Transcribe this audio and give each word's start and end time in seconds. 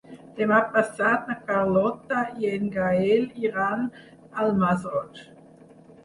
Demà 0.37 0.59
passat 0.75 1.27
na 1.31 1.33
Carlota 1.49 2.21
i 2.43 2.49
en 2.51 2.65
Gaël 2.75 3.27
iran 3.49 3.83
al 4.45 4.49
Masroig. 4.63 5.21